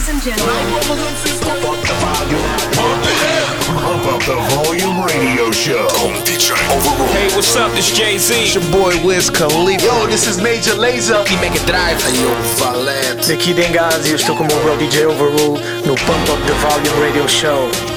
Ladies 0.00 0.14
and 0.14 0.22
gentlemen. 0.22 0.54
Pump 3.82 4.06
up 4.06 4.20
the 4.24 4.34
volume 4.54 5.04
radio 5.04 5.50
show. 5.50 5.86
Hey, 7.12 7.28
what's 7.36 7.54
up? 7.54 7.70
This 7.72 7.92
Jay 7.92 8.16
Z. 8.16 8.34
It's 8.34 8.54
your 8.54 8.64
boy 8.72 8.94
Wiz 9.04 9.28
Khalifa. 9.28 9.84
Yo, 9.84 10.06
this 10.06 10.26
is 10.26 10.40
Major 10.40 10.72
Lazer. 10.72 11.22
E 11.30 11.36
Mega 11.36 11.60
Drive. 11.66 11.98
Aqui 13.30 13.52
Dengazi, 13.52 14.10
eu 14.10 14.16
estou 14.16 14.34
com 14.34 14.44
o 14.44 14.46
meu 14.46 14.58
bro 14.62 14.78
DJ 14.78 15.04
Overrule 15.04 15.60
no 15.84 15.94
Pump 15.94 16.30
Up 16.30 16.42
the 16.46 16.54
Volume 16.54 17.06
Radio 17.06 17.28
Show. 17.28 17.89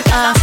off. 0.00 0.41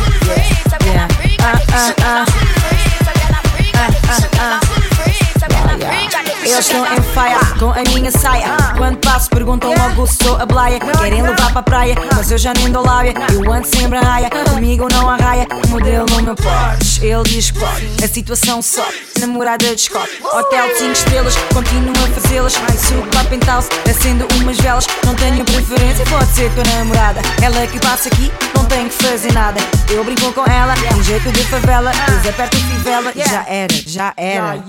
Eles 6.60 6.68
estão 6.68 6.86
em 6.94 7.02
faia 7.14 7.40
com 7.58 7.72
a 7.72 7.96
minha 7.96 8.12
saia. 8.12 8.58
Quando 8.76 8.98
passo, 8.98 9.30
perguntam 9.30 9.74
logo 9.74 10.06
se 10.06 10.18
sou 10.22 10.36
a 10.36 10.46
blaia. 10.46 10.78
Querem 10.78 11.22
levar 11.22 11.52
para 11.52 11.60
a 11.62 11.64
praia, 11.64 11.96
mas 12.14 12.30
eu 12.32 12.38
já 12.38 12.54
nem 12.54 12.70
dou 12.70 12.86
lábia. 12.86 13.14
Eu 13.32 13.50
ando 13.50 13.66
sempre 13.66 13.98
a 13.98 14.02
raia, 14.02 14.30
comigo 14.30 14.86
não 14.92 15.10
arraia. 15.10 15.48
O 15.66 15.70
modelo 15.70 16.06
não 16.10 16.18
me 16.18 16.36
podes, 16.36 17.02
ele 17.02 17.24
diz 17.24 17.52
que 17.52 17.60
pode. 17.60 18.04
A 18.04 18.08
situação 18.10 18.62
só, 18.62 18.86
namorada 19.22 19.74
de 19.74 19.80
Scott. 19.80 20.10
Hotel 20.22 20.78
5 20.78 20.92
estrelas, 20.92 21.38
continuo 21.54 21.94
a 21.94 22.20
fazê-las. 22.20 22.54
Subo 22.54 23.08
para 23.08 23.24
penthouse, 23.30 23.70
acendo 23.90 24.28
umas 24.36 24.58
velas. 24.58 24.86
Não 25.06 25.16
tenho 25.16 25.46
preferência, 25.46 26.04
pode 26.08 26.30
ser 26.36 26.52
tua 26.56 26.66
namorada. 26.76 27.22
Ela 27.42 27.66
que 27.68 27.80
passa 27.80 28.10
aqui, 28.10 28.30
não 28.54 28.66
tem 28.66 28.90
que 28.90 29.02
fazer 29.02 29.32
nada. 29.32 29.62
Eu 29.90 30.04
brinco 30.04 30.34
com 30.34 30.44
ela, 30.44 30.74
um 30.94 31.04
jeito 31.04 31.32
de 31.32 31.44
favela. 31.46 31.90
Desaperto 32.22 32.58
fivela, 32.58 33.14
já 33.16 33.46
era, 33.48 33.74
já 33.88 34.14
era. 34.18 34.62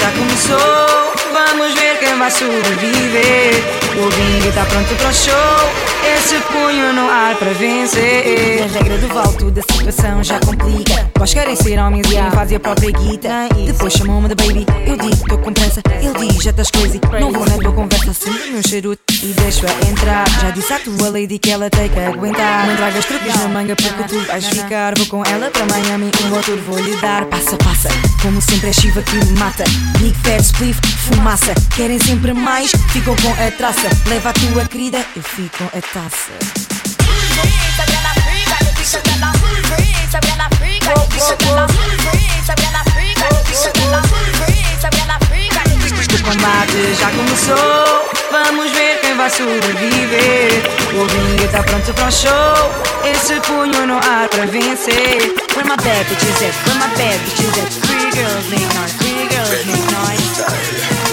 Já 0.00 0.10
começou 0.12 1.13
vamos 1.46 1.74
ver 1.74 1.98
quem 1.98 2.18
vai 2.18 2.30
sobreviver. 2.30 3.62
O 3.96 4.08
ringue 4.08 4.52
tá 4.52 4.64
pronto 4.64 4.94
para 4.96 5.08
o 5.08 5.14
show, 5.14 5.34
esse 6.16 6.36
punho 6.52 6.92
no 6.92 7.08
ar 7.08 7.36
para 7.36 7.52
vencer. 7.52 8.62
A 8.62 8.78
regra 8.78 8.98
do 8.98 9.08
volto 9.08 9.50
da 9.50 9.62
situação 9.62 10.22
já 10.22 10.40
complica. 10.40 11.10
Vós 11.16 11.32
querem 11.32 11.54
ser 11.54 11.78
homens 11.78 12.06
e 12.10 12.34
fazem 12.34 12.56
a 12.56 12.60
própria 12.60 12.90
guita. 12.90 13.48
Depois 13.66 13.92
chamam-me 13.92 14.28
de 14.28 14.34
baby, 14.34 14.66
eu 14.86 14.96
digo 14.96 15.28
tô 15.28 15.38
com 15.38 15.52
pressa. 15.52 15.80
Ele 16.02 16.32
diz 16.32 16.42
já 16.42 16.50
estás 16.50 16.70
crazy, 16.70 17.00
não 17.20 17.30
vou 17.30 17.46
na 17.46 17.56
tua 17.56 17.72
conversa. 17.72 18.30
O 18.30 18.52
meu 18.52 18.62
charuto 18.66 19.14
e 19.22 19.32
deixo-a 19.32 19.70
entrar. 19.88 20.28
Já 20.40 20.50
disse 20.50 20.72
à 20.72 20.78
tua 20.78 21.08
lady 21.08 21.38
que 21.38 21.50
ela 21.50 21.70
tem 21.70 21.88
que 21.88 21.98
aguentar. 21.98 22.66
Não 22.66 22.76
tragas 22.76 23.04
truques 23.04 23.34
na 23.36 23.48
manga 23.48 23.76
porque 23.76 24.02
tu 24.04 24.20
vais 24.26 24.46
ficar. 24.46 24.94
Vou 24.96 25.06
com 25.06 25.22
ela 25.24 25.50
para 25.50 25.66
Miami, 25.66 26.10
um 26.24 26.28
motor 26.28 26.58
vou-lhe 26.58 26.96
dar. 26.96 27.24
Passa, 27.26 27.56
passa, 27.56 27.88
como 28.20 28.40
sempre 28.42 28.70
é 28.70 28.72
Shiva 28.72 29.02
que 29.02 29.16
me 29.16 29.38
mata. 29.38 29.64
Big 29.98 30.14
Fat 30.22 30.40
Spliff, 30.40 30.80
Querem 31.74 31.98
sempre 31.98 32.32
mais, 32.32 32.70
ficam 32.92 33.16
com 33.16 33.32
a 33.32 33.50
traça. 33.50 33.88
Leva 34.06 34.30
a 34.30 34.32
tua 34.32 34.64
querida, 34.66 35.04
eu 35.16 35.22
fico 35.22 35.58
com 35.58 35.64
a 35.64 35.82
taça. 35.82 36.30
O 46.14 46.24
combate 46.24 46.94
já 47.00 47.10
começou, 47.10 48.08
vamos 48.30 48.70
ver 48.70 49.00
quem 49.00 49.16
vai 49.16 49.28
sobreviver. 49.28 50.62
O 50.94 51.04
ringue 51.04 51.48
tá 51.48 51.64
pronto 51.64 51.92
para 51.94 52.06
o 52.06 52.12
show, 52.12 52.70
esse 53.04 53.40
punho 53.40 53.84
no 53.88 53.96
ar 53.96 54.28
para 54.28 54.46
vencer. 54.46 55.34
Where 55.56 55.68
my 55.68 55.74
bad 55.82 56.06
bitches 56.08 56.42
at? 56.42 56.54
Where 56.64 56.78
my 56.78 56.86
bad 56.96 57.18
bitches 57.24 57.58
at? 57.58 57.72
Three 57.88 58.10
girls 58.12 58.48
make 58.50 58.72
noise, 58.76 58.94
three 58.98 59.26
girls 59.28 59.66
make 59.66 59.82
noise. 59.92 61.03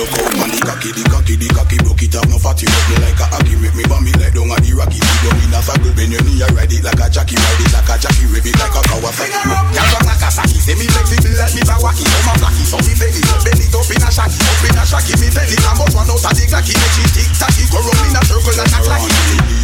Broke 0.00 0.16
out 0.16 0.32
on 0.32 0.48
the 0.48 0.60
cocky, 0.64 0.96
the 0.96 1.04
cocky, 1.12 1.36
the 1.36 1.44
cocky, 1.52 1.76
broke 1.84 2.00
it 2.00 2.16
up, 2.16 2.24
no 2.32 2.40
fatty, 2.40 2.64
rub 2.64 2.84
me 2.88 2.96
like 3.04 3.20
a 3.20 3.26
hockey, 3.36 3.52
make 3.60 3.76
me 3.76 3.84
bummy 3.84 4.16
like 4.16 4.32
down 4.32 4.48
on 4.48 4.56
the 4.64 4.72
rocky. 4.72 4.96
Sit 4.96 5.28
down 5.28 5.36
in 5.44 5.52
a 5.52 5.60
saddle, 5.60 5.92
bend 5.92 6.08
your 6.08 6.24
knee, 6.24 6.40
I 6.40 6.48
ride 6.56 6.72
it 6.72 6.80
like 6.80 7.04
a 7.04 7.12
jockey, 7.12 7.36
ride 7.36 7.60
it 7.60 7.68
like 7.68 7.84
a 7.84 8.00
jockey, 8.00 8.24
rev 8.32 8.48
it 8.48 8.56
like 8.56 8.72
a 8.72 8.80
Kawasaki. 8.80 9.44
Girl, 9.44 9.88
from 9.92 10.04
Nagasaki, 10.08 10.56
say 10.56 10.72
me 10.80 10.88
flexible 10.88 11.36
like 11.36 11.52
me 11.52 11.60
Kawaki, 11.68 12.04
so 12.08 12.16
oh, 12.16 12.24
my 12.24 12.34
blacky, 12.40 12.64
so 12.64 12.78
me 12.80 12.92
belly, 12.96 13.20
bend 13.44 13.60
it 13.60 13.76
up 13.76 13.90
in 13.92 14.00
a 14.00 14.08
shaki, 14.08 14.40
up 14.40 14.64
in 14.64 14.80
a 14.80 14.84
shaki, 14.88 15.12
me 15.20 15.28
belly, 15.36 15.56
come 15.60 15.80
out 15.84 15.92
one 15.92 16.08
out 16.08 16.16
of 16.16 16.32
the 16.32 16.44
glacky, 16.48 16.72
make 16.80 16.94
she 16.96 17.04
tick 17.12 17.28
tacky, 17.36 17.64
go 17.68 17.84
round 17.84 18.00
in 18.08 18.16
a 18.16 18.20
circle 18.24 18.56
like 18.56 18.72
a 18.72 18.80
clacky. 18.80 19.12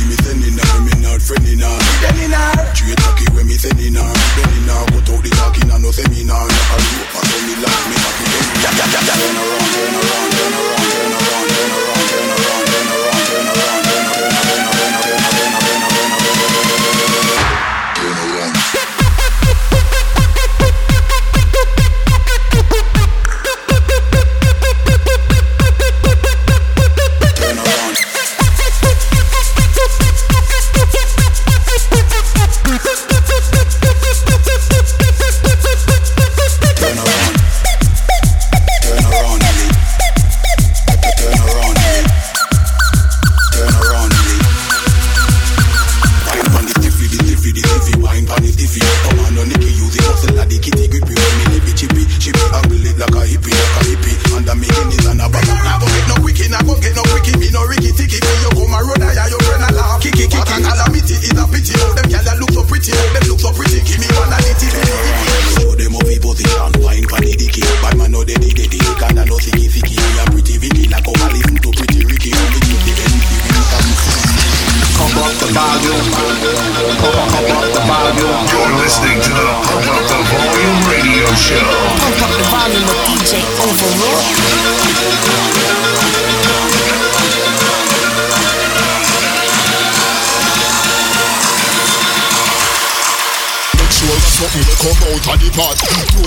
Me 0.05 0.17
sending 0.21 0.61
her, 0.61 0.77
me 0.85 0.93
not 1.01 1.21
friending 1.25 1.65
her, 1.65 1.77
me 1.81 1.95
bending 2.05 2.37
her. 2.37 2.77
Straight 2.77 3.01
cocky 3.01 3.25
when 3.33 3.49
me 3.49 3.57
sending 3.57 3.97
her, 3.97 4.05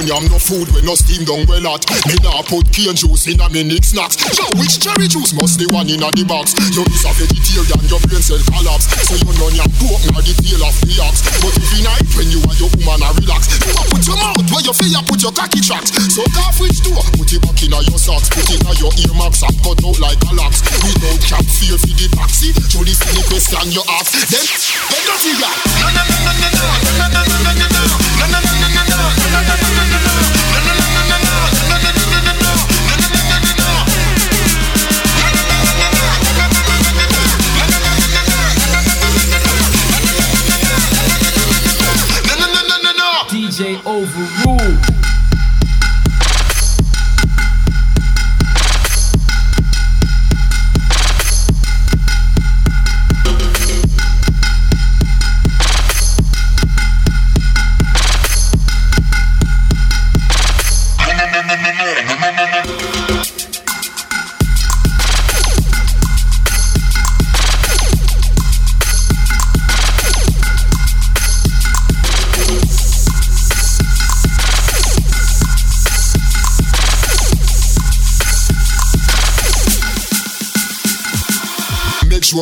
yam 0.10 0.26
no 0.26 0.42
food 0.42 0.66
when 0.74 0.82
no 0.90 0.98
steam 0.98 1.22
down 1.22 1.46
well 1.46 1.62
hot. 1.70 1.86
Me 2.10 2.18
nah 2.26 2.42
put 2.50 2.66
cane 2.74 2.98
juice 2.98 3.30
in 3.30 3.38
a 3.38 3.46
me 3.54 3.62
snacks. 3.86 4.18
Yo, 4.34 4.46
which 4.58 4.82
cherry 4.82 5.06
juice 5.06 5.38
must 5.38 5.62
the 5.62 5.70
one 5.70 5.86
in 5.86 6.02
a 6.02 6.10
the 6.10 6.26
box? 6.26 6.58
You 6.74 6.82
is 6.90 7.06
a 7.06 7.14
vegetarian, 7.14 7.86
your 7.86 8.02
brain 8.10 8.24
cell 8.26 8.42
collapse. 8.50 8.90
So 9.06 9.14
you 9.14 9.30
know 9.38 9.54
your 9.54 9.70
pork 9.78 10.02
nor 10.10 10.26
the 10.26 10.34
tail 10.34 10.66
of 10.66 10.74
the 10.82 10.98
ox. 11.06 11.22
But 11.46 11.54
if 11.54 11.70
you 11.78 11.86
night 11.86 12.10
when 12.18 12.26
you 12.34 12.42
and 12.42 12.58
your 12.58 12.74
woman 12.74 13.06
a 13.06 13.10
relax, 13.22 13.54
you 13.62 13.70
a 13.70 13.84
put 13.86 14.02
your 14.10 14.18
mouth 14.18 14.50
where 14.50 14.66
you 14.66 14.74
feel 14.74 14.90
you 14.90 15.04
put 15.06 15.22
your 15.22 15.34
cocky 15.38 15.62
tracks. 15.62 15.94
So 16.10 16.26
off 16.42 16.58
which 16.58 16.82
door, 16.82 17.06
put 17.14 17.30
it 17.30 17.42
back 17.46 17.62
in 17.62 17.78
a 17.78 17.80
your 17.86 18.02
socks, 18.02 18.34
put 18.34 18.50
it 18.50 18.66
in 18.66 18.76
your 18.82 18.94
earmarks 19.06 19.46
and 19.46 19.54
cut 19.62 19.78
out 19.86 19.98
like 20.02 20.22
a 20.26 20.32
locks. 20.34 20.66
Without 20.82 21.22
cap 21.22 21.46
fear 21.46 21.78
for 21.78 21.94
the 21.94 22.08
taxi, 22.18 22.50
through 22.58 22.90
the 22.90 22.98
silly 22.98 23.24
question 23.30 23.78
you 23.78 23.84
ask. 24.02 24.10
Then, 24.26 24.42
then 24.42 25.02
don't 25.06 25.22
no, 25.38 25.86
no, 25.94 26.02
no, 26.02 26.18
no, 26.26 26.34
no, 26.34 26.50
no, 26.50 27.06
no, 27.06 27.22
no, 27.22 27.22
no, 27.30 27.46
no. 27.46 27.60
No, 27.60 27.68
no, 27.70 27.79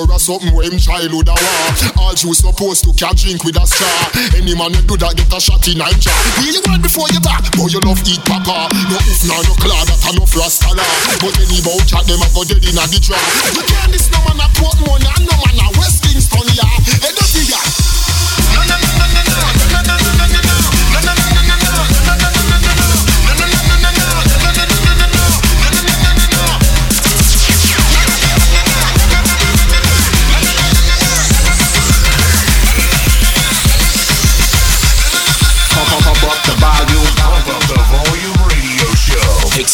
sure 0.05 0.13
a 0.13 0.19
something 0.19 0.53
where 0.53 0.69
him 0.69 0.77
childhood 0.77 1.25
a 1.25 1.33
war. 1.33 1.65
All 1.97 2.13
you 2.13 2.33
supposed 2.33 2.85
to 2.85 2.93
can 2.93 3.15
drink 3.17 3.41
with 3.41 3.57
a 3.57 3.65
straw. 3.65 3.89
Any 4.37 4.53
man 4.53 4.73
you 4.77 4.83
do 4.85 4.93
that 5.01 5.17
get 5.17 5.33
a 5.33 5.39
shot 5.41 5.65
in 5.65 5.81
nine 5.81 5.97
jar. 5.97 6.13
Hear 6.37 6.53
you 6.53 6.61
want 6.69 6.85
before 6.85 7.09
you 7.09 7.21
talk, 7.21 7.41
boy 7.57 7.71
you 7.73 7.81
love 7.81 8.01
eat 8.05 8.21
papa. 8.21 8.69
No 8.93 8.97
oof 9.01 9.21
nor 9.25 9.41
no 9.41 9.53
claw 9.57 9.81
that 9.89 10.05
a 10.05 10.11
no 10.13 10.25
rasta 10.37 10.69
law. 10.77 10.93
But 11.17 11.33
any 11.41 11.61
bout 11.65 11.81
chat 11.89 12.05
them 12.05 12.21
a 12.21 12.27
go 12.29 12.45
dead 12.45 12.61
in 12.61 12.77
a 12.77 12.85
the 12.85 12.99
draw. 13.01 13.17
You 13.57 13.63
can't 13.65 13.89
this 13.89 14.11
no 14.13 14.21
man 14.29 14.43
a 14.43 14.47
Portmore 14.53 15.01
and 15.01 15.23
no 15.25 15.33
man 15.33 15.57
a 15.65 15.67
West 15.81 16.05
Kingston 16.05 16.45
yeah. 16.53 16.69
Hey, 17.01 17.13
don't 17.17 17.31
be 17.33 17.41
that. 17.49 17.65
No 18.53 18.61
no 18.69 18.75
no 18.77 18.89
no 19.01 19.21
no 19.25 19.81
no. 19.81 19.86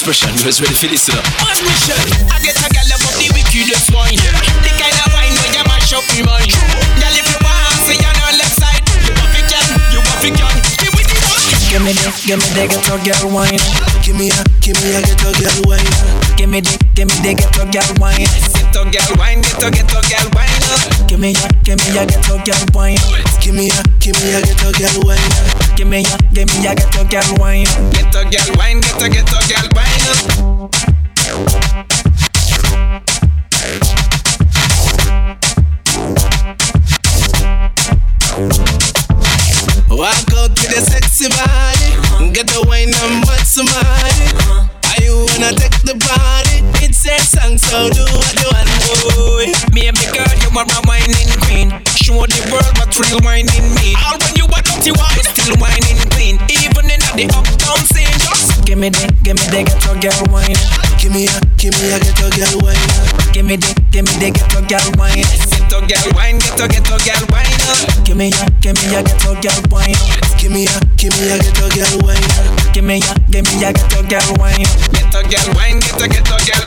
Expression, 0.03 0.35
just 0.35 0.59
ready 0.59 0.75
for 0.75 0.91
this. 0.91 1.07
One 1.07 1.55
mission, 1.63 1.95
I 2.27 2.35
get 2.43 2.59
a 2.59 2.67
gal 2.75 2.91
up 2.91 2.99
the 3.15 3.23
wickedest 3.31 3.87
wine. 3.95 4.19
The 4.19 4.71
kind 4.75 4.99
of 4.99 5.07
wine 5.15 5.31
where 5.31 5.55
you 5.55 5.63
mash 5.63 5.95
up 5.95 6.03
your 6.11 6.27
mind. 6.27 6.51
Girl, 6.99 7.15
if 7.15 7.23
you 7.23 7.39
want, 7.39 7.71
say 7.87 7.95
you're 7.95 8.11
on 8.11 8.35
left 8.35 8.51
side. 8.51 8.83
You 8.99 9.15
want 9.15 9.31
it, 9.31 9.47
girl, 9.47 9.63
you 9.95 10.03
want 10.03 10.19
it, 10.27 10.35
girl. 10.35 10.51
Give 10.83 10.91
me 10.91 11.07
the 11.07 11.15
wine. 11.23 11.55
Give 11.71 11.83
me 11.87 11.95
the, 11.95 12.11
give 12.27 12.35
me 12.35 12.49
the 12.51 12.63
get 12.67 12.83
a 12.83 12.95
girl 12.99 13.31
wine. 13.31 13.63
Give 14.03 14.19
me 14.19 14.27
a, 14.27 14.43
give 14.59 14.75
me 14.83 14.91
a 14.91 14.99
get 15.07 15.23
a 15.23 15.31
girl 15.39 15.71
wine. 15.71 15.87
Give 16.35 16.51
me 16.51 16.59
the, 16.59 16.75
give 16.99 17.07
me 17.07 17.15
the 17.23 17.39
get 17.39 17.55
a 17.55 17.63
girl 17.63 17.87
wine. 18.03 18.27
Get 18.27 18.75
a 18.75 18.83
girl 18.83 19.15
wine, 19.15 19.39
get 19.39 19.63
a 19.63 19.71
get 19.71 19.87
a 19.87 19.99
girl 20.03 20.27
wine. 20.35 20.52
Give 21.13 21.21
me 21.21 21.29
a, 21.29 21.47
give 21.61 21.77
me 21.77 21.93
a 21.95 22.07
get 22.07 22.25
a 22.25 22.41
girl 22.41 22.65
wine. 22.73 22.97
Give 23.39 23.53
me 23.53 23.69
a, 23.69 23.83
give 23.99 24.17
me 24.17 24.33
a 24.33 24.41
get 24.41 24.57
a 24.65 24.71
girl 24.73 24.97
wine. 25.05 25.21
Give 25.77 25.87
me 25.87 26.01
a, 26.01 26.17
give 26.33 26.49
me 26.49 26.65
a 26.65 26.73
get 26.73 26.89
a 26.89 27.05
girl 27.05 27.37
wine. 27.37 27.65
Get 27.93 28.15
a 28.15 28.25
girl 28.25 28.57
wine, 28.57 28.81
get 28.81 28.99
a 28.99 29.09
get 29.09 29.29
a 29.29 29.37
girl 29.45 29.69
wine. 29.77 30.01
Walk 39.93 40.33
out 40.33 40.49
with 40.49 40.73
a 40.73 40.81
sexy 40.81 41.29
body, 41.29 42.33
get 42.33 42.47
the 42.47 42.65
wine 42.67 42.89
and 42.89 43.21
butt 43.21 43.45
somebody. 43.45 44.33
Are 44.89 45.01
you 45.05 45.13
wanna 45.29 45.53
take 45.53 45.77
the 45.85 45.93
body? 45.93 46.65
It's 46.83 47.05
a 47.05 47.19
song, 47.21 47.57
so 47.59 47.89
do 47.93 48.01
what 48.01 48.33
you 48.33 48.49
want, 48.49 48.69
boy. 49.13 49.53
Baby 49.73 50.05
girl, 50.09 50.33
you 50.41 50.49
are 50.49 50.65
my 50.65 50.82
whining 51.03 51.27
queen. 51.43 51.69
Show 51.99 52.23
the 52.23 52.39
world 52.51 52.71
what 52.79 52.95
real 52.95 53.19
whining 53.23 53.67
mean. 53.75 53.95
All 54.07 54.17
when 54.19 54.35
you 54.35 54.47
are 54.47 54.63
dirty, 54.63 54.91
you 54.91 55.23
still 55.23 55.55
whining 55.59 55.99
clean? 56.15 56.35
Even 56.47 56.87
in 56.87 57.01
the 57.15 57.25
uptown 57.35 57.79
scene, 57.91 58.07
just 58.19 58.63
give 58.65 58.77
me 58.77 58.89
the, 58.89 59.11
give 59.23 59.35
me 59.35 59.45
the 59.51 59.63
get 59.67 59.83
a 59.83 59.93
girl 59.99 60.23
wine. 60.31 60.55
Give 60.99 61.11
me 61.11 61.27
a, 61.27 61.39
give 61.57 61.75
me 61.81 61.91
a 61.91 61.99
get 61.99 62.19
a 62.23 62.29
girl 62.31 62.55
wine. 62.63 63.33
Give 63.33 63.45
me 63.45 63.57
the, 63.57 63.82
give 63.93 64.09
me 64.09 64.17
the 64.17 64.33
get 64.33 64.49
a 64.57 64.61
girl 64.65 64.89
wine. 64.97 65.21
Get 65.21 65.69
a 65.69 65.77
girl 65.85 66.07
wine, 66.17 66.41
get 66.41 66.57
a 66.57 66.65
get 66.65 66.89
a 66.89 66.97
girl 66.97 67.23
wine. 67.29 67.53
Give 68.01 68.17
me 68.17 68.33
a, 68.33 68.49
give 68.57 68.73
me 68.81 68.89
a 68.89 69.05
get 69.05 69.21
a 69.21 69.37
girl 69.37 69.61
wine. 69.69 69.93
Uh. 69.93 70.33
Give 70.41 70.49
me 70.49 70.65
a, 70.65 70.77
give 70.97 71.13
me 71.21 71.29
a 71.29 71.37
get 71.37 71.61
a 71.61 71.69
girl 71.69 71.93
wine. 72.01 72.25
Give 72.73 72.81
me 72.81 72.97
a, 72.97 73.13
give 73.29 73.45
me 73.45 73.61
a 73.61 73.69
get 73.69 73.93
a 73.93 74.01
girl 74.09 74.29
wine. 74.41 74.65
Get 74.97 75.13
a 75.13 75.21
girl 75.29 75.47
wine, 75.53 75.77
get 75.77 76.01
a 76.01 76.07
get 76.09 76.25
a 76.25 76.37
girl. 76.41 76.65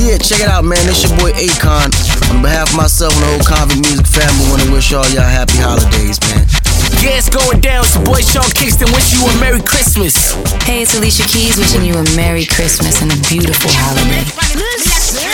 Yeah, 0.00 0.16
check 0.16 0.40
it 0.40 0.48
out, 0.48 0.64
man. 0.64 0.80
It's 0.88 1.04
your 1.04 1.12
boy 1.20 1.36
Akon. 1.36 1.92
On 2.32 2.40
behalf 2.40 2.72
of 2.72 2.76
myself 2.76 3.12
and 3.12 3.22
the 3.22 3.28
whole 3.36 3.44
Convict 3.44 3.84
Music 3.84 4.08
family, 4.08 4.48
want 4.48 4.62
to 4.64 4.72
wish 4.72 4.92
all 4.96 5.04
y'all 5.12 5.28
happy 5.28 5.60
holidays, 5.60 6.16
man. 6.24 6.65
Yeah, 7.02 7.18
it's 7.18 7.28
going 7.28 7.60
down. 7.60 7.84
It's 7.84 7.94
your 7.94 8.04
boy 8.04 8.20
Sean 8.20 8.50
Kingston. 8.50 8.88
Wish 8.92 9.12
you 9.12 9.24
a 9.26 9.40
Merry 9.40 9.60
Christmas. 9.60 10.34
Hey, 10.64 10.82
it's 10.82 10.94
Alicia 10.94 11.24
Keys 11.24 11.56
wishing 11.56 11.84
you 11.84 11.94
a 11.94 12.04
Merry 12.16 12.44
Christmas 12.44 13.02
and 13.02 13.12
a 13.12 13.16
beautiful 13.28 13.70
holiday. 13.72 14.24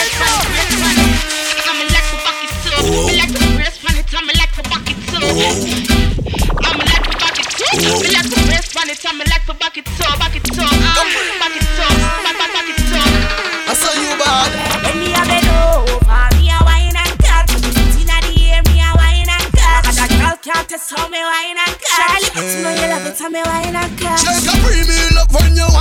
Whoa. 0.03 1.03
I 11.85 12.32
So 22.33 22.63
now 22.63 22.71
you 22.73 22.89
love 22.89 23.05
to 23.05 23.13
tell 23.13 23.31
me 23.31 23.41
why 23.45 23.65
you 23.67 23.73
not 23.73 23.91
cry. 23.99 24.17
She 24.17 24.27
like 24.27 24.49
a 24.49 25.15
love 25.15 25.29
when 25.35 25.55
you 25.55 25.72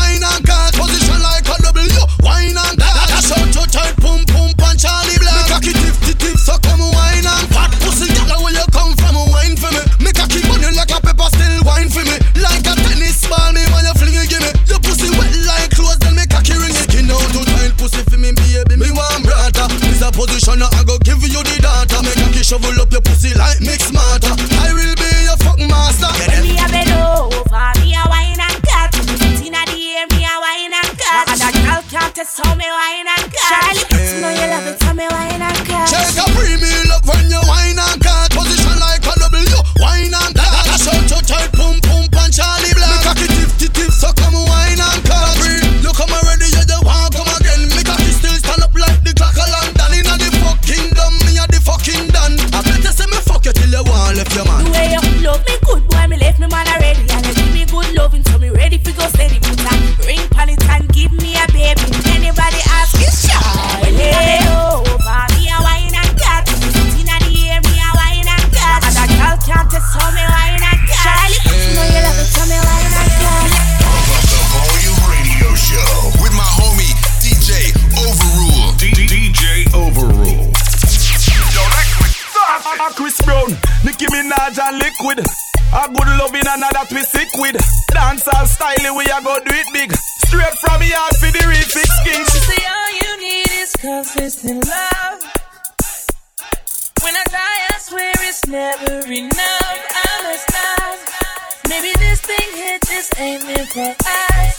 thing 102.32 102.52
hit 102.56 102.82
just 102.84 103.20
aiming 103.20 103.66
for 103.74 103.96
us. 104.06 104.56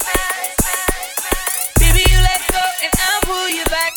Baby, 1.79 2.03
you 2.11 2.19
let 2.29 2.41
go 2.51 2.63
and 2.83 2.93
I'll 3.05 3.21
pull 3.21 3.49
you 3.49 3.65
back. 3.65 3.92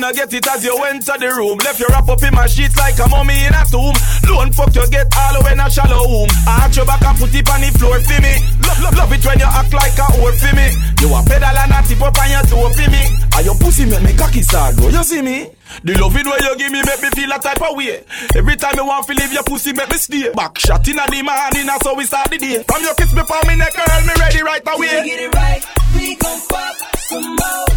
Gonna 0.00 0.14
get 0.14 0.32
it 0.32 0.46
as 0.48 0.64
you 0.64 0.76
enter 0.84 1.16
the 1.18 1.28
room. 1.28 1.58
Left 1.60 1.78
your 1.78 1.88
wrap 1.90 2.08
up 2.08 2.22
in 2.22 2.32
my 2.32 2.46
sheets 2.46 2.76
like 2.76 2.96
a 2.98 3.06
mummy 3.08 3.36
in 3.44 3.52
a 3.52 3.62
tomb. 3.68 3.92
Don't 4.24 4.52
fuck 4.54 4.72
you 4.74 4.86
get 4.88 5.12
all 5.12 5.36
way 5.44 5.52
in 5.52 5.60
a 5.60 5.68
shallow 5.68 6.08
womb. 6.08 6.30
I 6.48 6.64
arch 6.64 6.76
your 6.76 6.86
back 6.86 7.04
and 7.04 7.18
put 7.18 7.34
it 7.34 7.44
on 7.44 7.60
the 7.60 7.68
floor 7.76 8.00
for 8.00 8.20
me. 8.20 8.34
Love, 8.64 8.80
love, 8.80 8.96
love 8.96 9.12
it 9.12 9.24
when 9.24 9.38
you 9.38 9.50
act 9.50 9.72
like 9.76 9.98
a 10.00 10.06
whore 10.16 10.32
for 10.32 10.52
me. 10.56 10.72
You 11.04 11.12
a 11.12 11.20
pedal 11.20 11.52
and 11.52 11.74
a 11.76 11.80
tip 11.84 12.00
up 12.00 12.16
on 12.16 12.28
your 12.32 12.44
toe 12.48 12.70
for 12.72 12.88
me. 12.88 13.02
And 13.36 13.44
your 13.44 13.56
pussy 13.60 13.84
make 13.84 14.02
me 14.02 14.12
cocky 14.16 14.42
start 14.42 14.76
go. 14.80 14.88
You 14.88 15.04
see 15.04 15.20
me? 15.20 15.52
The 15.84 15.92
it 15.92 16.26
where 16.26 16.42
you 16.42 16.52
give 16.56 16.72
me 16.72 16.80
make 16.80 17.02
me 17.04 17.10
feel 17.12 17.30
a 17.30 17.38
type 17.38 17.60
of 17.60 17.76
way. 17.76 18.00
Every 18.34 18.56
time 18.56 18.74
you 18.76 18.86
want 18.86 19.06
to 19.06 19.12
leave 19.14 19.32
your 19.32 19.44
pussy 19.44 19.72
make 19.76 19.90
me 19.90 19.98
stay. 20.00 20.32
Back 20.32 20.56
shot 20.58 20.86
in 20.88 20.96
the 20.96 21.04
morning, 21.20 21.66
that's 21.68 21.84
so 21.84 21.94
we 21.94 22.04
start 22.08 22.30
the 22.30 22.38
day. 22.38 22.64
From 22.64 22.80
your 22.82 22.94
kiss 22.96 23.12
me 23.12 23.20
me 23.20 23.54
neck, 23.56 23.74
girl, 23.76 24.00
me 24.08 24.14
ready 24.16 24.42
right 24.42 24.64
away. 24.64 25.04
We 25.04 25.08
get 25.12 25.20
it 25.20 25.34
right? 25.34 25.62
We 25.92 26.16
gon' 26.16 26.40
fuck 26.40 26.76
some 26.96 27.36
more. 27.36 27.68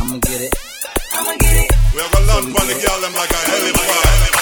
I'ma 0.00 0.16
get 0.18 0.40
it. 0.48 0.67
I'ma 1.18 1.34
get 1.42 1.66
it. 1.66 1.74
We 1.90 1.98
have 1.98 2.14
a 2.14 2.22
lot 2.30 2.46
on 2.46 2.66
the 2.70 2.78
girl 2.78 2.98
them 3.02 3.10
like 3.18 3.34
a 3.34 3.40
helicopter. 3.42 4.38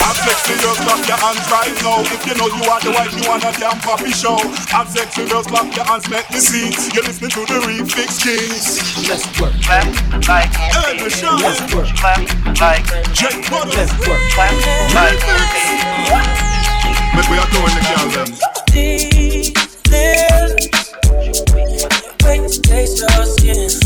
I'm 0.00 0.16
sexy 0.24 0.56
girls, 0.64 0.80
clap 0.80 1.04
your 1.04 1.20
hands 1.20 1.44
right 1.52 1.76
now. 1.84 2.00
If 2.00 2.24
you 2.24 2.32
know 2.40 2.48
you 2.48 2.64
are 2.64 2.80
the 2.80 2.90
wife, 2.96 3.12
you 3.12 3.28
want 3.28 3.44
a 3.44 3.52
damn 3.60 3.76
poppy 3.84 4.08
show. 4.10 4.40
I'm 4.72 4.88
sexy 4.88 5.28
girls, 5.28 5.46
clap 5.46 5.68
your 5.76 5.84
hands, 5.84 6.08
let 6.08 6.24
me 6.32 6.40
see. 6.40 6.72
You're 6.96 7.04
listening 7.04 7.28
to 7.36 7.44
the 7.44 7.60
Refix 7.60 8.24
Kings. 8.24 8.80
Let's 9.04 9.28
work. 9.36 9.52
Clap 9.60 9.84
like 10.24 10.48
Hey, 10.48 10.96
Michelle. 11.04 11.36
Let's 11.36 11.60
work. 11.76 11.92
Clap 12.00 12.24
like 12.56 12.88
Jake 13.12 13.44
Butter. 13.52 13.76
Let's 13.76 13.92
work. 14.08 14.22
Clap 14.32 14.56
like 14.96 15.20
But 17.12 17.28
we 17.28 17.36
are 17.36 17.50
doing 17.52 17.76
the 17.76 17.84
girl 17.84 18.08
them. 18.16 18.32
Wait 22.24 22.48
to 22.48 22.60
taste 22.62 23.00
your 23.00 23.26
skin. 23.26 23.79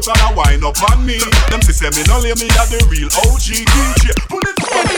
Out 0.00 0.16
and 0.16 0.24
a 0.24 0.28
wine 0.36 0.64
up 0.64 0.80
on 0.90 1.04
me. 1.04 1.20
Them 1.52 1.60
say 1.60 1.92
me 1.92 2.02
no 2.08 2.16
lay 2.24 2.32
me 2.40 2.48
a 2.56 2.64
the 2.72 2.80
real 2.88 3.10
OG 3.28 3.48
DJ. 3.68 4.04
Pull 4.32 4.40
it 4.40 4.56
up, 4.64 4.88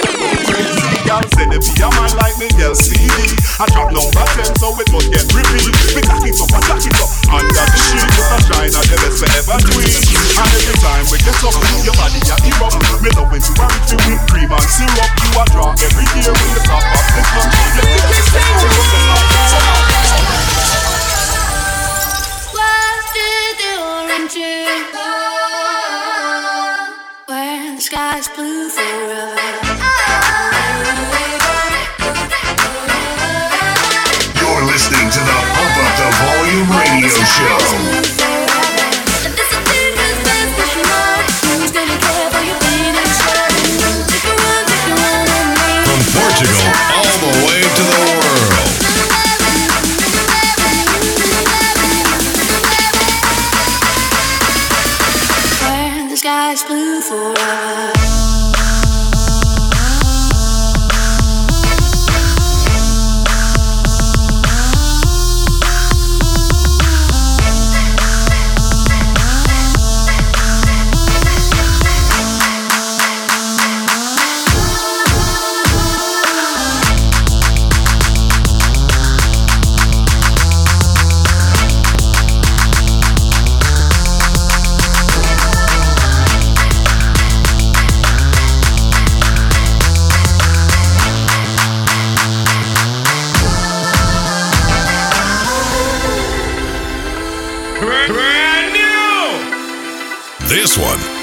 crazy 0.46 0.98
girl 1.02 1.24
say 1.34 1.46
they 1.50 1.58
be 1.58 1.72
a 1.82 1.88
man 1.90 2.12
like 2.14 2.36
me, 2.38 2.46
girl 2.54 2.74
CD. 2.74 3.34
I 3.58 3.66
drop 3.74 3.90
number 3.90 4.26
ten 4.38 4.50
so 4.58 4.70
it 4.78 4.86
must 4.94 5.10
get 5.10 5.26
repeat. 5.34 5.74
Me 5.98 6.00
cock 6.06 6.22
it 6.22 6.38
up 6.38 6.50
and 6.54 6.64
jack 6.70 6.86
it 6.86 6.98
up 7.02 7.10
under 7.34 7.50
the 7.50 7.78
sheet. 7.82 8.06
Put 8.14 8.30
a 8.30 8.38
shine 8.46 8.74
on 8.78 8.86
the 8.86 8.96
best 9.02 9.18
forever 9.18 9.58
tweet. 9.66 9.90
And 10.38 10.50
every 10.54 10.76
time 10.78 11.04
we 11.10 11.18
get 11.18 11.40
up, 11.42 11.56
your 11.82 11.96
body 11.98 12.20
a 12.22 12.36
erupt. 12.46 12.78
Me 13.02 13.10
love 13.18 13.30
when 13.32 13.42
you 13.42 13.54
are 13.58 13.72
it 13.74 14.00
with 14.06 14.22
cream 14.30 14.50
and 14.54 14.66
syrup. 14.70 15.10
You 15.18 15.30
a 15.34 15.42
draw 15.50 15.70
every 15.82 16.06
year 16.14 16.30
when 16.30 16.48
you 16.54 16.62
top 16.62 16.84
up 16.84 17.06
the 17.10 17.22
club. 17.26 17.48
Let 17.74 17.86
me 17.90 17.98
get 18.06 18.51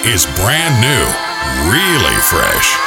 is 0.10 0.26
brand 0.26 0.82
new, 0.82 1.70
really 1.70 2.16
fresh. 2.22 2.79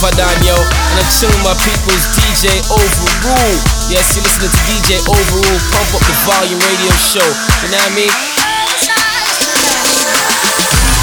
Aka 0.00 0.32
yo. 0.40 0.56
And 0.56 0.96
I'm 0.96 1.08
chilling 1.12 1.44
my 1.44 1.52
people's 1.60 2.04
DJ 2.16 2.48
Overrule. 2.72 3.60
Yes, 3.92 4.16
you're 4.16 4.24
listening 4.24 4.48
to 4.48 4.60
DJ 4.64 4.96
Overrule, 5.04 5.60
Pump 5.76 5.92
Up 5.92 6.00
the 6.08 6.16
Volume 6.24 6.56
radio 6.56 6.92
show. 6.96 7.28
You 7.60 7.68
know 7.68 7.76
what 7.84 7.92
I 7.92 7.96
mean? 7.96 8.12
She 8.80 8.88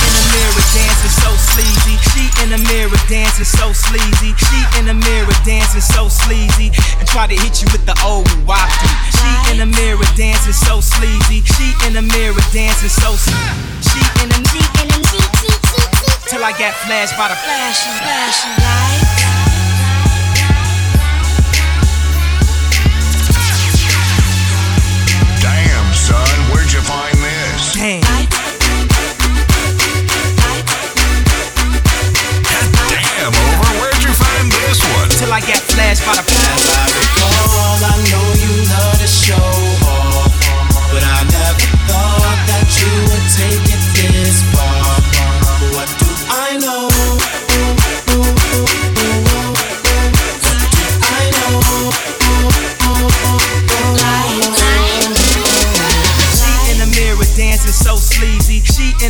in 0.02 0.10
the 0.18 0.24
mirror 0.34 0.64
dancing 0.74 1.14
so 1.14 1.30
sleazy. 1.38 1.96
She 2.10 2.26
in 2.42 2.50
the 2.50 2.58
mirror 2.74 2.98
dancing 3.06 3.46
so 3.46 3.70
sleazy. 3.70 4.34
She 4.34 4.60
in 4.82 4.90
the 4.90 4.98
mirror 4.98 5.38
dancing 5.46 5.86
so 5.86 6.10
sleazy. 6.10 6.74
And 6.98 7.06
try 7.08 7.28
to 7.30 7.38
hit 7.38 7.62
you 7.62 7.70
with 7.70 7.86
the 7.86 7.94
old 8.02 8.26
wafty. 8.50 8.90
She 9.14 9.30
in 9.54 9.58
the 9.62 9.70
mirror 9.78 10.10
dancing 10.18 10.58
so 10.58 10.82
sleazy. 10.82 11.46
She 11.46 11.78
in 11.86 11.94
the 11.94 12.02
mirror 12.02 12.42
dancing 12.50 12.90
so 12.90 13.14
sleazy. 13.14 13.62
She 13.86 14.02
in 14.26 14.30
the 14.34 14.48
she 14.58 15.67
Till 16.30 16.44
I 16.44 16.52
got 16.52 16.74
flashed 16.74 17.16
by 17.16 17.30
the 17.30 17.36
Flashing, 17.36 17.94
flashing 18.04 18.52
lights. 18.60 19.08
Damn, 25.40 25.94
son, 25.94 26.28
where'd 26.52 26.74
you 26.74 26.82
find 26.82 27.16
this? 27.16 27.74
Damn. 27.76 28.02
Damn, 32.92 33.32
over, 33.32 33.72
where'd 33.80 34.04
you 34.04 34.12
find 34.12 34.52
this 34.52 34.84
one? 35.00 35.08
Till 35.08 35.32
I 35.32 35.40
got 35.40 35.64
flashed 35.64 36.06
by 36.06 36.12
the 36.12 36.28
As 36.28 36.67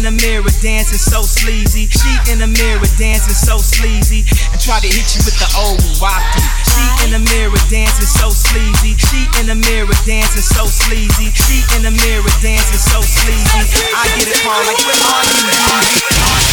the 0.07 0.23
mirror 0.23 0.55
dancing 0.61 0.97
so 0.97 1.21
sleazy. 1.21 1.87
She 1.91 2.31
in 2.31 2.39
the 2.39 2.47
mirror 2.47 2.87
dancing 2.95 3.35
so 3.35 3.57
sleazy. 3.57 4.23
And 4.53 4.59
try 4.61 4.79
to 4.79 4.87
hit 4.87 5.11
you 5.11 5.21
with 5.27 5.35
the 5.35 5.49
old 5.59 5.83
wafty. 5.99 6.43
She 6.63 6.85
in 7.03 7.11
the 7.11 7.19
mirror 7.35 7.59
dancing 7.67 8.07
so 8.07 8.31
sleazy. 8.31 8.95
She 8.95 9.27
in 9.39 9.51
the 9.51 9.55
mirror 9.55 9.91
dancing 10.07 10.47
so 10.47 10.63
sleazy. 10.63 11.35
She 11.35 11.59
in 11.75 11.83
the 11.83 11.91
mirror 11.91 12.31
dancing 12.39 12.79
so 12.79 13.03
sleazy. 13.03 13.67
I 13.91 14.07
get 14.15 14.31
it 14.31 14.39
hard 14.47 14.63
like 14.63 14.79
where 14.87 14.95
are 14.95 15.27
you? 15.27 16.46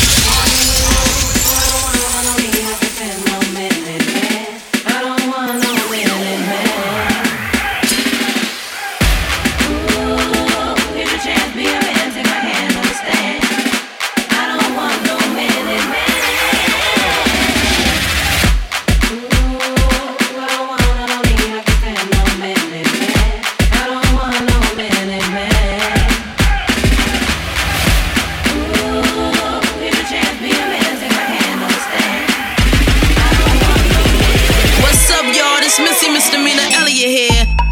Misdemeanor 36.15 36.63
Elliott 36.71 37.11
here. 37.11 37.64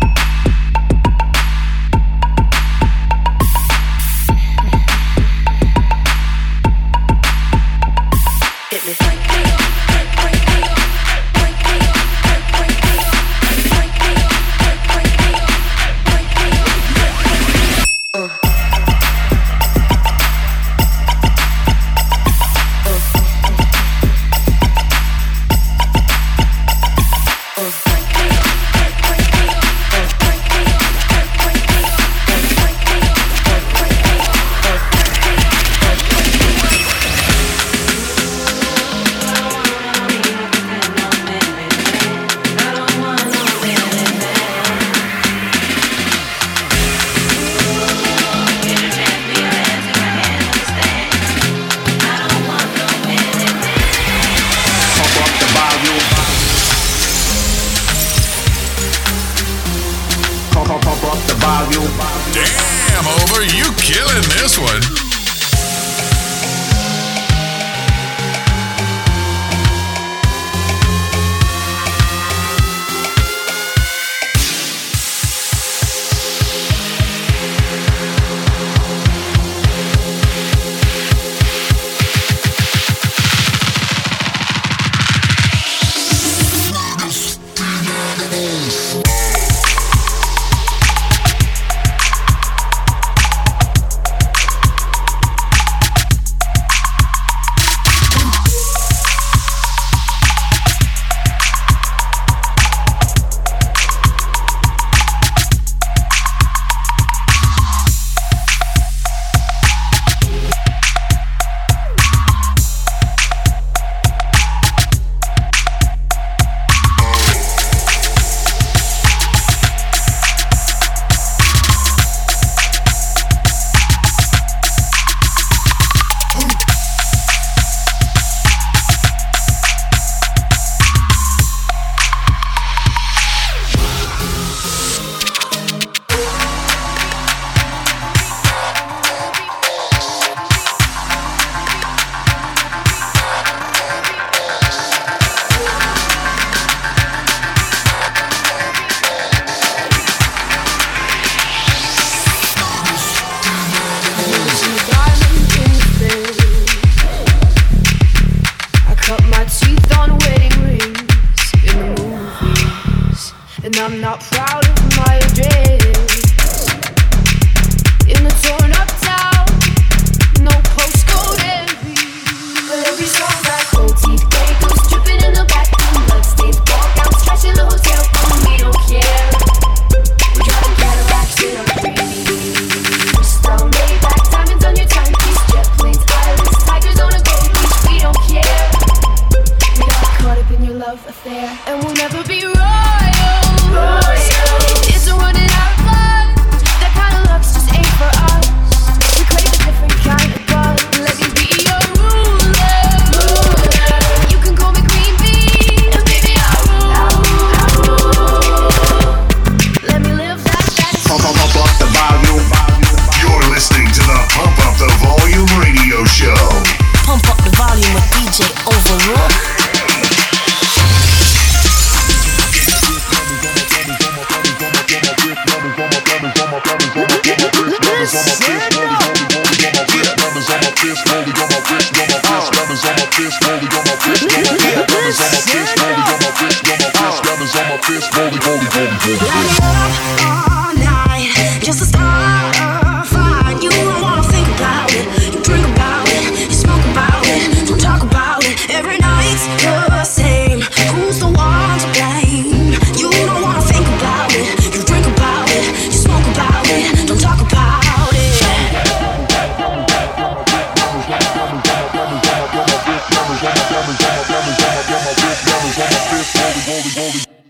Cut 159.16 159.29
my 159.29 159.44
teeth 159.44 159.98
on 159.98 160.16
wedding 160.20 160.57
rings 160.64 161.53
in 161.68 161.79
the 161.79 162.03
movies, 162.03 163.33
and 163.62 163.77
I'm 163.77 164.01
not 164.01 164.20
proud 164.20 164.64
of 164.66 164.96
my 164.96 165.16
address. 165.16 166.01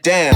Damn. 0.03 0.35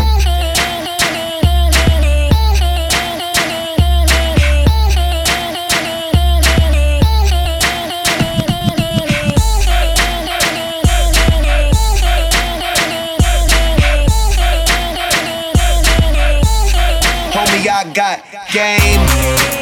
Homie, 17.32 17.68
I 17.68 17.92
got 17.92 18.22
game. 18.52 19.55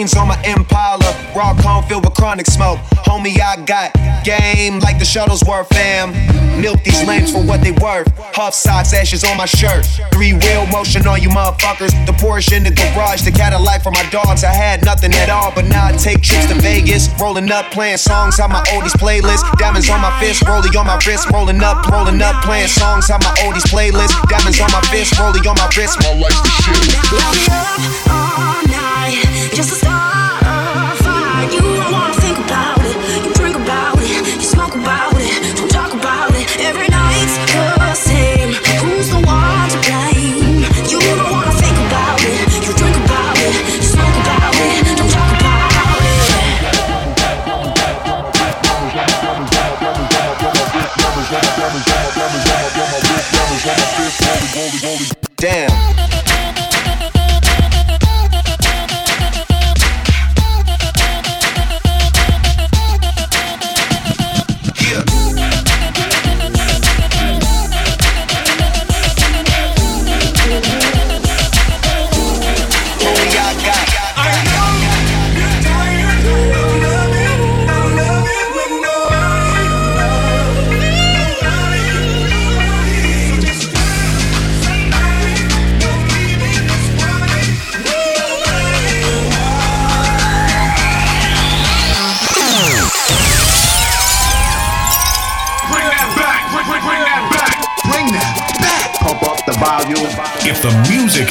13s 0.00 0.18
on 0.18 0.28
my 0.28 0.42
Impala, 0.44 1.14
raw 1.34 1.54
cone 1.60 1.82
filled 1.84 2.04
with 2.04 2.14
chronic 2.14 2.46
smoke. 2.46 2.78
Homie, 3.04 3.40
I 3.40 3.56
got 3.64 3.92
game 4.24 4.78
like 4.80 4.98
the 4.98 5.04
Shuttlesworth 5.04 5.68
fam. 5.68 6.12
Milk 6.60 6.82
these 6.84 7.02
lames 7.06 7.32
for 7.32 7.42
what 7.42 7.60
they 7.60 7.72
worth. 7.72 8.08
Huff 8.34 8.54
socks, 8.54 8.92
ashes 8.92 9.24
on 9.24 9.36
my 9.36 9.46
shirt. 9.46 9.86
Three 10.12 10.32
wheel 10.32 10.66
motion 10.66 11.06
on 11.06 11.22
you 11.22 11.28
motherfuckers. 11.28 11.92
The 12.06 12.12
Porsche 12.12 12.56
in 12.56 12.64
the 12.64 12.70
garage, 12.70 13.22
the 13.22 13.30
Cadillac 13.30 13.82
for 13.82 13.90
my 13.90 14.04
dogs. 14.10 14.44
I 14.44 14.52
had 14.52 14.84
nothing 14.84 15.12
at 15.14 15.30
all, 15.30 15.52
but 15.54 15.64
now 15.64 15.86
I 15.86 15.92
take 15.92 16.22
trips 16.22 16.46
to 16.46 16.54
Vegas. 16.60 17.08
Rolling 17.20 17.50
up, 17.50 17.70
playing 17.70 17.98
songs 17.98 18.38
on 18.40 18.50
my 18.50 18.62
oldies 18.72 18.96
playlist. 18.96 19.44
Diamonds 19.58 19.88
on 19.88 20.00
my 20.00 20.12
fist, 20.20 20.46
rolling 20.46 20.76
on 20.76 20.86
my 20.86 20.98
wrist. 21.06 21.30
Rolling 21.30 21.62
up, 21.62 21.86
rolling 21.88 22.20
up, 22.22 22.44
playing 22.44 22.68
songs 22.68 23.10
on 23.10 23.20
my 23.20 23.34
oldies 23.40 23.68
playlist. 23.68 24.12
Diamonds 24.28 24.60
on 24.60 24.70
my 24.72 24.80
fist, 24.92 25.18
rolling 25.18 25.46
on 25.46 25.56
my 25.56 25.68
wrist. 25.76 25.98
My 26.00 26.12
life's 26.14 26.40
the 26.40 26.50
shit. 26.62 28.19
Just 29.52 29.70
to 29.70 29.74
start 29.74 29.99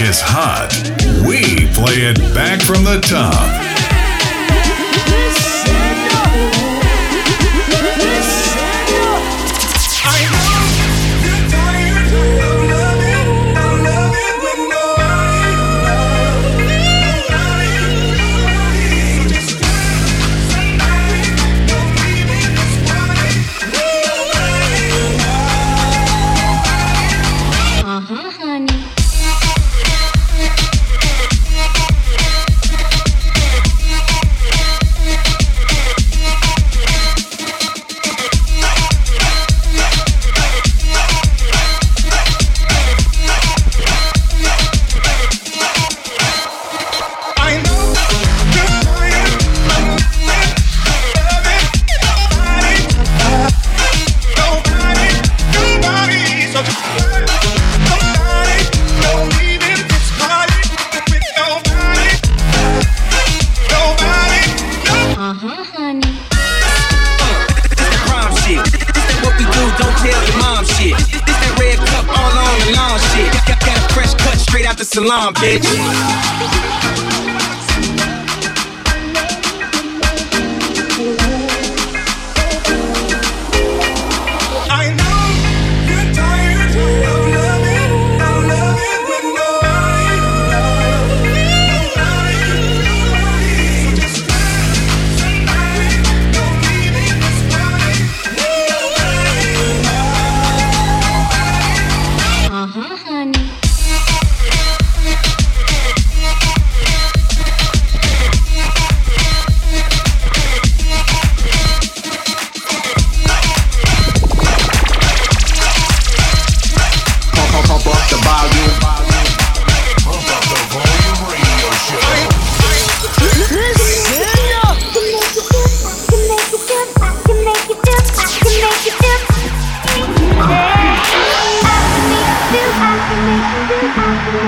is 0.02 0.22
hot, 0.22 0.72
we 1.28 1.68
play 1.74 2.10
it 2.10 2.18
back 2.34 2.62
from 2.62 2.84
the 2.84 3.00
top. 3.02 3.69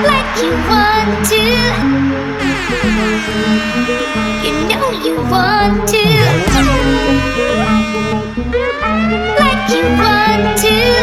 like 0.07 0.31
you 0.43 0.51
want 0.69 1.25
to. 1.31 1.43
You 4.43 4.53
know 4.69 4.91
you 5.05 5.15
want 5.31 5.87
to, 5.89 6.05
like 9.39 9.69
you 9.69 9.83
want 10.01 10.57
to. 10.59 11.00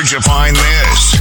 Where'd 0.00 0.12
you 0.12 0.20
find 0.22 0.56
this? 0.56 1.19